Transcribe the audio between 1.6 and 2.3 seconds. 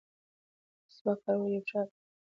ښه عادت دی.